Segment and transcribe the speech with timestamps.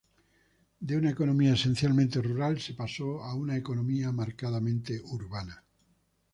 [0.79, 5.63] De una economía esencialmente rural se pasó a una economía marcadamente urbana.